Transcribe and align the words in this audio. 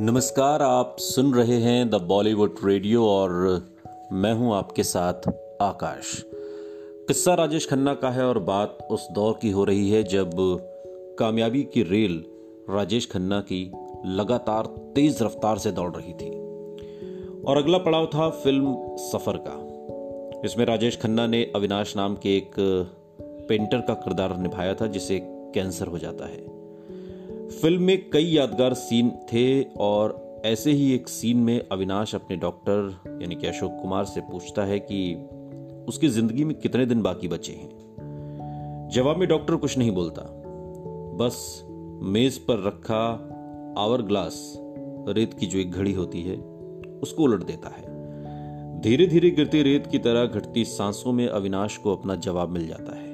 नमस्कार, 0.00 0.62
आप 0.62 0.96
सुन 0.98 1.32
रहे 1.34 1.56
हैं 1.56 1.88
द 1.90 1.94
बॉलीवुड 1.94 2.56
रेडियो 2.64 3.04
और 3.04 3.30
मैं 4.12 4.32
हूँ 4.32 4.54
आपके 4.54 4.82
साथ 4.82 5.28
आकाश। 5.62 6.12
किस्सा 7.08 7.34
राजेश 7.34 7.66
खन्ना 7.70 7.94
का 7.94 8.10
है 8.10 8.26
और 8.26 8.38
बात 8.38 8.86
उस 8.90 9.08
दौर 9.12 9.38
की 9.42 9.50
हो 9.50 9.64
रही 9.64 9.90
है 9.90 10.02
जब 10.04 10.30
कामयाबी 11.18 11.62
की 11.62 11.82
रेल 11.82 12.24
राजेश 12.70 13.08
खन्ना 13.10 13.40
की 13.40 13.60
लगातार 14.06 14.66
तेज 14.94 15.22
रफ्तार 15.22 15.58
से 15.58 15.72
दौड़ 15.72 15.90
रही 15.96 16.12
थी। 16.12 16.30
और 17.42 17.56
अगला 17.56 17.78
पड़ाव 17.78 18.06
था 18.06 18.28
फ़िल्म 18.30 18.76
सफ़र 18.96 19.38
का 19.48 20.40
इसमें 20.44 20.64
राजेश 20.66 20.98
खन्ना 21.02 21.26
ने 21.26 21.42
अविनाश 21.56 21.96
नाम 21.96 22.14
के 22.16 22.36
एक 22.36 22.50
पेंटर 23.48 23.80
का 23.80 23.94
किरदार 23.94 24.36
निभाया 24.36 24.74
था, 24.74 24.86
जिसे 24.86 25.20
कैंसर 25.24 25.86
हो 25.86 25.98
जाता 25.98 26.26
है। 26.26 26.57
फ़िल्म 27.48 27.82
में 27.82 28.10
कई 28.10 28.24
यादगार 28.24 28.74
सीन 28.74 29.10
थे 29.10 29.62
और 29.62 30.42
ऐसे 30.44 30.72
ही 30.72 30.94
एक 30.94 31.08
सीन 31.08 31.36
में 31.36 31.68
अविनाश 31.72 32.14
अपने 32.14 32.36
डॉक्टर, 32.36 33.00
यानी 33.22 33.34
कि 33.34 33.46
अशोक 33.46 33.78
कुमार 33.82 34.04
से 34.04 34.20
पूछता 34.20 34.64
है 34.64 34.78
कि 34.78 35.14
उसकी 35.88 36.08
ज़िंदगी 36.08 36.44
में 36.44 36.54
कितने 36.58 36.86
दिन 36.86 37.02
बाकी 37.02 37.28
बचे 37.28 37.52
हैं। 37.52 38.88
जवाब 38.92 39.16
में 39.16 39.28
डॉक्टर 39.28 39.56
कुछ 39.56 39.78
नहीं 39.78 39.90
बोलता। 39.90 40.22
बस 41.16 41.64
मेज 42.02 42.38
पर 42.38 42.66
रखा 42.66 43.02
आवर 43.78 44.02
ग्लास, 44.02 44.54
रेत 45.08 45.34
की 45.34 45.46
जो 45.46 45.58
एक 45.58 45.70
घड़ी 45.70 45.92
होती 45.92 46.22
है, 46.22 46.36
उसको 47.02 47.22
उलट 47.22 47.44
देता 47.44 47.68
है। 47.68 47.86
धीरे 48.80 49.06
धीरे 49.06 49.30
गिरती 49.30 49.62
रेत 49.62 49.86
की 49.86 49.98
तरह 49.98 50.26
घटती 50.26 50.64
सांसों 50.64 51.12
में 51.12 51.28
अविनाश 51.28 51.76
को 51.76 51.96
अपना 51.96 52.14
जवाब 52.14 52.48
मिल 52.48 52.66
जाता 52.66 52.96
है। 52.96 53.07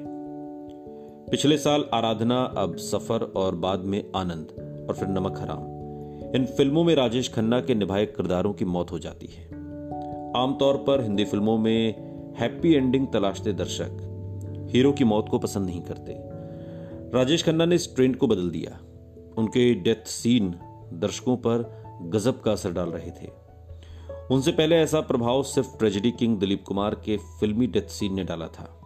पिछले 1.31 1.57
साल 1.57 1.85
आराधना, 1.93 2.43
अब 2.43 2.75
सफ़र 2.75 3.23
और 3.35 3.55
बाद 3.55 3.79
में 3.79 4.11
आनंद 4.15 4.47
और 4.89 4.95
फिर 4.95 5.07
नमक 5.07 5.37
हराम। 5.37 5.63
इन 6.35 6.45
फ़िल्मों 6.45 6.83
में 6.83 6.95
राजेश 6.95 7.33
खन्ना 7.33 7.61
के 7.61 7.75
निभाए 7.75 8.05
किरदारों 8.05 8.53
की 8.53 8.65
मौत 8.65 8.91
हो 8.91 8.99
जाती 8.99 9.27
है। 9.27 9.45
आमतौर 10.37 10.77
पर 10.77 11.01
हिंदी 11.01 11.25
फ़िल्मों 11.25 11.57
में 11.57 11.95
हैप्पी 12.35 12.73
एंडिंग 12.73 13.07
तलाशते 13.07 13.53
दर्शक 13.53 14.11
हीरो 14.71 14.91
की 14.91 15.03
मौत 15.03 15.29
को 15.29 15.39
पसंद 15.39 15.65
नहीं 15.65 15.81
करते। 15.81 16.15
राजेश 17.17 17.43
खन्ना 17.43 17.65
ने 17.65 17.75
इस 17.75 17.95
ट्रेंड 17.95 18.15
को 18.15 18.27
बदल 18.27 18.49
दिया। 18.49 18.79
उनके 19.37 19.73
डेथ 19.73 20.07
सीन 20.07 20.55
दर्शकों 20.93 21.37
पर 21.37 21.83
गजब 22.01 22.41
का 22.41 22.51
असर 22.51 22.71
डाल 22.71 22.89
रहे 22.89 23.11
थे। 23.11 23.29
उनसे 24.31 24.51
पहले 24.51 24.75
ऐसा 24.75 25.01
प्रभाव 25.01 25.43
सिर्फ़ 25.43 25.77
ट्रेजेडी 25.77 26.11
किंग 26.11 26.37
दिलीप 26.37 26.63
कुमार 26.67 26.95
के 26.95 27.17
फिल्मी 27.17 27.67
डेथ 27.67 27.89
सीन 27.89 28.13
ने 28.13 28.23
डाला 28.23 28.47
था। 28.47 28.81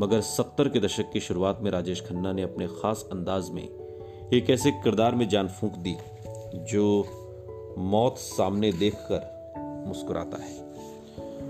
मगर 0.00 0.20
सत्तर 0.20 0.68
के 0.68 0.80
दशक 0.80 1.10
की 1.12 1.20
शुरुआत 1.20 1.58
में 1.62 1.70
राजेश 1.70 2.00
खन्ना 2.00 2.32
ने 2.32 2.42
अपने 2.42 2.66
खास 2.66 3.08
अंदाज 3.12 3.50
में 3.50 3.68
एक 4.32 4.50
ऐसे 4.50 4.70
किरदार 4.70 5.14
में 5.14 5.28
जान 5.28 5.48
फूंक 5.48 5.72
दी, 5.72 5.96
जो 6.54 7.06
मौत 7.78 8.14
सामने 8.18 8.72
देखकर 8.72 9.84
मुस्कुराता 9.86 10.42
है। 10.42 10.70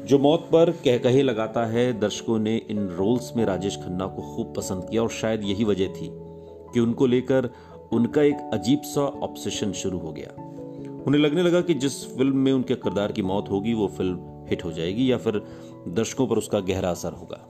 जो 0.06 0.18
मौत 0.18 0.40
पर 0.40 0.70
कह 0.70 0.98
कहे 0.98 1.22
लगाता 1.22 1.66
है, 1.66 2.00
दर्शकों 2.00 2.38
ने 2.38 2.56
इन 2.56 2.88
रोल्स 2.88 3.36
में 3.36 3.44
राजेश 3.44 3.76
खन्ना 3.76 4.06
को 4.06 4.36
खूब 4.36 4.54
पसंद 4.56 4.86
किया 4.90 5.02
और 5.02 5.10
शायद 5.10 5.42
यही 5.42 5.64
वजह 5.64 5.86
थी 5.86 6.10
कि 6.72 6.80
उनको 6.80 7.06
लेकर 7.06 7.50
उनका 7.92 8.22
एक 8.22 8.50
अजीब 8.52 8.80
सा 8.82 9.00
ऑब्सेशन 9.00 9.72
शुरू 9.72 9.98
हो 9.98 10.12
गया। 10.12 10.42
उन्हें 11.06 11.20
लगने 11.20 11.42
लगा 11.42 11.60
कि 11.60 11.74
जिस 11.74 12.16
फ़िल्म 12.16 12.36
में 12.36 12.52
उनके 12.52 12.74
किरदार 12.74 13.12
की 13.12 13.22
मौत 13.22 13.50
होगी, 13.50 13.74
वो 13.74 13.88
फ़िल्म 13.88 14.18
हिट 14.48 14.64
हो 14.64 14.72
जाएगी 14.72 15.12
या 15.12 15.16
फिर 15.16 15.42
दर्शकों 15.88 16.26
पर 16.26 16.36
उसका 16.36 16.60
गहरा 16.60 16.90
असर 16.90 17.12
होगा। 17.12 17.49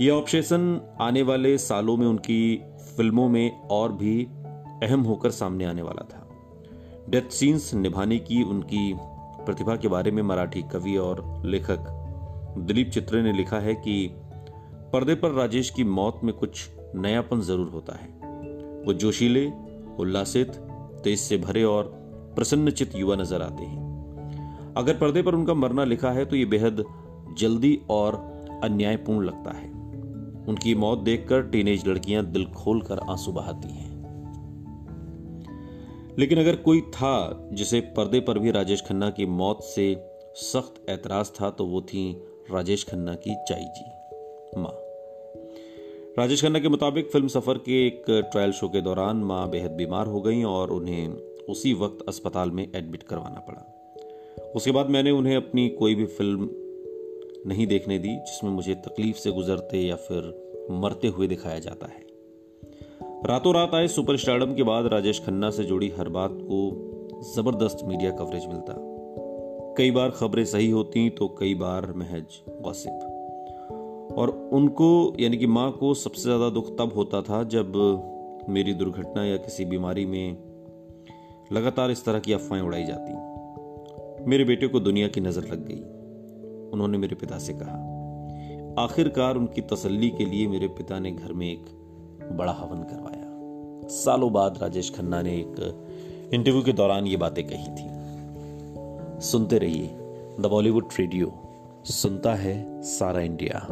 ये 0.00 0.10
ऑब्सेशन 0.10 0.80
आने 1.00 1.22
वाले 1.22 1.56
सालों 1.58 1.96
में 1.96 2.06
उनकी 2.06 2.56
फ़िल्मों 2.96 3.28
में 3.28 3.60
और 3.68 3.92
भी 3.92 4.24
अहम 4.82 5.00
होकर 5.00 5.30
सामने 5.30 5.64
आने 5.64 5.82
वाला 5.82 6.04
था। 6.04 6.26
डेथ 7.10 7.30
सीन्स 7.30 7.74
निभाने 7.74 8.18
की 8.18 8.42
उनकी 8.42 8.94
प्रतिभा 9.46 9.76
के 9.76 9.88
बारे 9.88 10.10
में 10.10 10.22
मराठी 10.22 10.62
कवि 10.62 10.96
और 10.96 11.42
लेखक 11.46 11.84
दिलीप 12.58 12.90
चित्रे 12.90 13.22
ने 13.22 13.32
लिखा 13.32 13.58
है 13.58 13.74
कि 13.74 14.08
पर्दे 14.92 15.14
पर 15.14 15.30
राजेश 15.30 15.70
की 15.70 15.84
मौत 15.84 16.20
में 16.24 16.34
कुछ 16.34 16.68
नयापन 16.94 17.40
ज़रूर 17.40 17.68
होता 17.68 17.96
है। 17.96 18.08
वो 18.84 18.92
जोशीले, 18.92 19.46
उल्लासित, 19.98 20.48
तेज 21.04 21.18
से 21.18 21.36
भरे 21.36 21.64
और 21.64 21.92
प्रसन्नचित 22.36 22.96
युवा 22.96 23.16
नज़र 23.16 23.42
आते 23.42 23.64
हैं। 23.64 24.74
अगर 24.76 24.96
पर्दे 24.96 25.22
पर 25.22 25.34
उनका 25.34 25.54
मरना 25.54 25.84
लिखा 25.84 26.10
है 26.10 26.24
तो 26.24 26.36
ये 26.36 26.44
बेहद 26.46 26.84
जल्दी 27.38 27.78
और 27.90 28.14
अन्यायपूर्ण 28.64 29.24
लगता 29.26 29.56
है। 29.58 29.70
उनकी 30.48 30.74
मौत 30.74 30.98
देखकर 30.98 31.42
टीनेज 31.42 31.88
लड़कियाँ 31.88 32.24
दिल 32.24 32.46
खोलकर 32.46 32.98
आँसू 32.98 33.32
बहाती 33.32 33.68
हैं। 33.68 33.92
लेकिन 36.18 36.38
अगर 36.38 36.56
कोई 36.56 36.80
था 36.80 37.48
जिसे 37.52 37.80
पर्दे 37.80 38.20
पर 38.20 38.38
भी 38.38 38.50
राजेश 38.50 38.82
खन्ना 38.82 39.10
की 39.10 39.26
मौत 39.26 39.62
से 39.62 40.08
सख्त 40.34 40.90
ऐतराज 40.90 41.30
था 41.40 41.50
तो 41.50 41.66
वो 41.66 41.80
थी 41.80 42.22
राजेश 42.50 42.84
खन्ना 42.84 43.14
की 43.14 43.34
चाई 43.48 43.64
जी, 43.64 43.84
माँ। 44.60 44.72
राजेश 46.18 46.42
खन्ना 46.42 46.58
के 46.58 46.68
मुताबिक 46.68 47.10
फ़िल्म 47.10 47.28
सफ़र 47.28 47.58
के 47.58 47.86
एक 47.86 48.04
ट्रायल 48.08 48.52
शो 48.52 48.68
के 48.68 48.80
दौरान 48.80 49.16
माँ 49.16 49.50
बेहद 49.50 49.70
बीमार 49.70 50.06
हो 50.06 50.20
गई 50.20 50.42
और 50.42 50.70
उन्हें 50.70 51.08
उसी 51.48 51.74
वक्त 51.74 52.04
अस्पताल 52.08 52.50
में 52.50 52.72
एडमिट 52.76 53.02
करवाना 53.02 53.40
पड़ा। 53.40 53.68
उसके 54.56 54.70
बाद 54.70 54.90
मैंने 54.90 55.10
उन्हें 55.10 55.36
अपनी 55.36 55.68
कोई 55.68 55.94
भी 55.94 56.06
फ़िल्म 56.06 56.50
नहीं 57.46 57.66
देखने 57.66 57.98
दी, 57.98 58.08
जिसमें 58.08 58.50
मुझे 58.50 58.74
तकलीफ़ 58.74 59.16
से 59.16 59.30
गुजरते 59.32 59.78
या 59.78 59.96
फिर 59.96 60.66
मरते 60.70 61.08
हुए 61.08 61.26
दिखाया 61.26 61.58
जाता 61.58 61.86
है। 61.86 62.00
रातों 63.26 63.54
रात 63.54 63.74
आए 63.74 63.86
सुपर 63.88 64.16
स्टार्डम 64.16 64.54
के 64.54 64.62
बाद 64.62 64.86
राजेश 64.86 65.20
खन्ना 65.26 65.50
से 65.50 65.64
जुड़ी 65.64 65.88
हर 65.88 66.08
बात 66.08 66.30
को 66.32 66.60
ज़बरदस्त 67.36 67.84
मीडिया 67.84 68.10
कवरेज 68.10 68.46
मिलता। 68.46 68.74
कई 69.78 69.90
बार 69.90 70.10
खबरें 70.10 70.44
सही 70.44 70.70
होती 70.70 71.10
तो 71.10 71.28
कई 71.28 71.54
बार 71.54 71.92
महज 71.92 72.40
गॉसिप। 72.62 73.08
और 74.18 74.50
उनको, 74.52 75.16
यानी 75.20 75.36
कि 75.36 75.46
माँ 75.46 75.72
को 75.72 75.94
सबसे 75.94 76.22
ज़्यादा 76.22 76.48
दुख 76.50 76.78
तब 76.78 76.92
होता 76.96 77.22
था 77.22 77.42
जब 77.44 77.72
मेरी 78.48 78.74
दुर्घटना 78.74 79.24
या 79.24 79.36
किसी 79.36 79.64
बीमारी 79.64 80.06
में 80.06 80.36
लगातार 81.52 81.90
इस 81.90 82.04
तरह 82.04 82.18
की 82.18 82.32
अफवाहें 82.32 82.64
उड़ाई 82.64 82.84
जाती। 82.84 84.26
मेरे 84.30 84.44
बेटे 84.44 84.66
को 84.66 84.80
दुनिया 84.80 85.08
की 85.08 85.20
नज़र 85.20 85.42
लग 85.42 85.66
गई। 85.66 85.82
उन्होंने 86.72 86.98
मेरे 86.98 87.14
पिता 87.14 87.38
से 87.38 87.52
कहा, 87.52 87.76
आखिरकार 88.78 89.36
उनकी 89.36 89.60
तसल्ली 89.72 90.10
के 90.10 90.24
लिए 90.24 90.46
मेरे 90.48 90.68
पिता 90.68 90.98
ने 90.98 91.10
घर 91.12 91.32
में 91.32 91.46
एक 91.46 91.64
बड़ा 92.32 92.52
हवन 92.52 92.82
करवाया। 92.82 93.88
सालों 93.88 94.32
बाद 94.32 94.58
राजेश 94.62 94.90
खन्ना 94.90 95.22
ने 95.22 95.34
एक 95.36 96.30
इंटरव्यू 96.34 96.62
के 96.62 96.72
दौरान 96.72 97.06
ये 97.06 97.16
बातें 97.16 97.44
कही 97.44 97.68
थी। 97.68 99.20
सुनते 99.22 99.58
रहिए 99.58 99.88
द 100.40 100.46
बॉलीवुड 100.50 100.88
रेडियो, 100.98 101.32
सुनता 101.84 102.34
है 102.34 102.82
सारा 102.82 103.20
इंडिया। 103.20 103.66